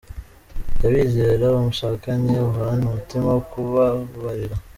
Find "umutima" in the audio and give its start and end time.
2.87-3.27